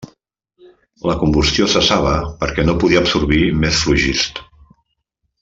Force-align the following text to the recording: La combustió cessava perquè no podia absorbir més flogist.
La 1.09 1.15
combustió 1.23 1.67
cessava 1.73 2.15
perquè 2.39 2.65
no 2.71 2.75
podia 2.85 3.03
absorbir 3.03 3.43
més 3.67 3.83
flogist. 3.85 4.43